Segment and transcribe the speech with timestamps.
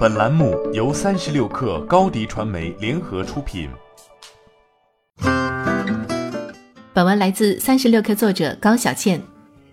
[0.00, 3.68] 本栏目由三十六氪高低传媒联合出品。
[6.94, 9.20] 本文来自三十六氪作者高小倩。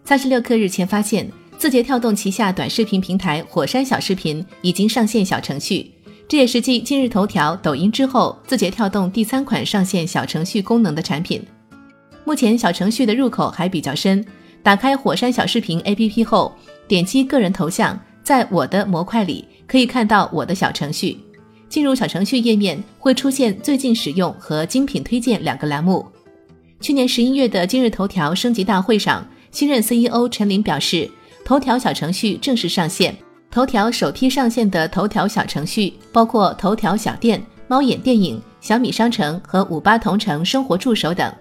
[0.04, 5.90] 三十六氪日前发现，字节跳动旗下短视频平台火山小视频已经上线小程序，
[6.28, 11.42] 这也是继今日头条、抖音之后，字节跳动第三款上线小程序功能的产品。
[12.26, 14.26] 目前小程序的入口还比较深，
[14.62, 16.54] 打开火山小视频 APP 后，
[16.86, 17.98] 点击个人头像，
[18.28, 19.48] 在我的模块里。
[19.66, 21.18] 可以看到我的小程序，
[21.68, 26.06] 进入小程序页面会出现最近使用和精品推荐两个栏目。
[26.80, 31.10] 去年十一月的今日头条升级大会上，新任 CEO 陈林表示，
[31.44, 33.16] 头条小程序正式上线。
[33.52, 41.34] 头条首批上线的头条小程序包括头条小店、猫眼电影、小米商城和五八同城生活助手等。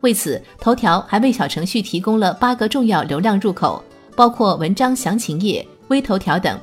[0.00, 3.84] 为此，头条还为小程序提供了八个重要流量入口，
[4.14, 6.58] 包括文章详情页、微头条等。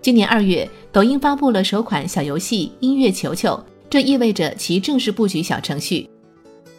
[0.00, 3.50] 今年二月，抖音发布了首款小游戏《音乐球球》，
[3.88, 6.08] 这意味着其正式布局小程序。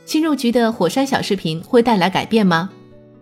[0.05, 2.69] 新入局的火山小视频会带来改变吗？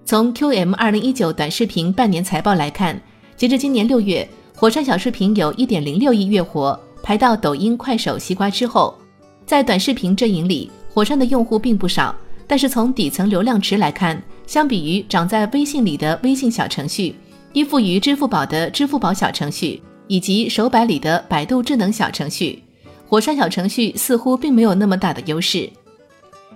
[0.03, 2.99] 从 QM 二零一九短视频半年财报来看，
[3.37, 8.97] 截至今年六月，火山小视频有一点零六亿月活，排到抖音、快手、西瓜之后。
[9.45, 12.15] 在短视频阵营里，火山的用户并不少，
[12.47, 17.15] 但是从底层流量池来看，相比于长在微信里的微信小程序，
[17.53, 19.81] 依附于支付宝的支付宝小程序。
[20.07, 22.61] 以及手摆里的百度智能小程序，
[23.07, 25.69] 火山小程序似乎并没有那么大的优势。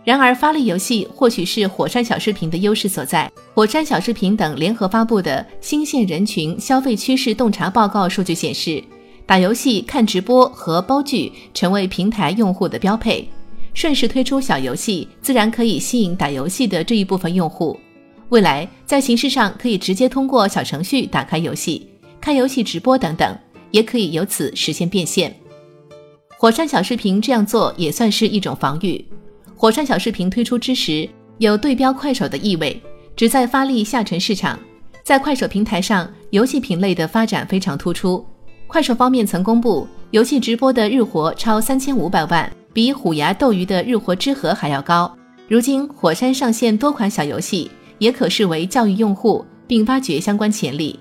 [0.04, 3.32] 然而，发力游戏或许是火山小视频的优势所在。
[3.54, 8.84] 火山小视频等联合发布的新线人群消费趋势洞察报告数据显示，
[9.26, 13.26] 打游戏、看直播和煲剧成为平台用户的标配。
[13.74, 17.80] 顺势推出小游戏，自然可以吸引打游戏的这一部分用户。
[18.30, 21.88] 未来在形式上可以直接通过小程序打开游戏、
[22.20, 23.38] 看游戏直播等等。
[23.72, 25.36] 也可以由此实现变现。
[26.38, 29.06] 火山小视频这样做也算是一种防御。
[29.54, 31.10] 火山小视频推出之时，
[31.40, 32.82] 有对标快手的意味，
[33.18, 34.58] 旨在发力下沉市场。
[35.04, 38.26] 在快手平台上，游戏品类的发展非常突出。
[38.66, 45.14] 快手方面曾公布，游戏直播的日活超三千五百万，比虎牙斗鱼的日活之和还要高。
[45.50, 51.00] 如今火山上线多款小游戏，也可视为教育用户，并挖掘相关潜力。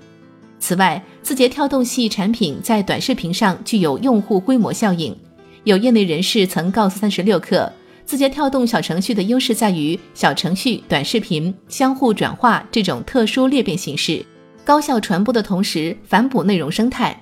[0.59, 5.15] 此外，字节跳动系产品在短视频上具有用户规模效应。
[5.63, 7.69] 有业内人士曾告诉三十六氪，
[8.05, 14.25] 字节跳动小程序的优势在于小程序、短视频相互转化这种特殊裂变形式，
[14.63, 17.19] 高效传播的同时反哺内容生态。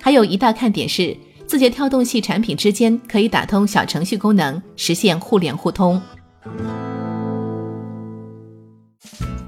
[0.00, 6.00] 还有一大看点是，字节跳动系产品之间可以打通小程序功能，实现互联互通。